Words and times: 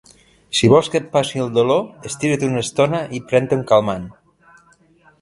Si 0.59 0.69
vols 0.71 0.89
que 0.93 0.97
et 1.01 1.11
passi 1.17 1.43
el 1.43 1.53
dolor, 1.59 1.85
estira't 2.13 2.49
una 2.51 2.65
estona 2.67 3.05
i 3.19 3.23
pren-te 3.31 3.63
un 3.63 3.67
calmant. 3.75 4.13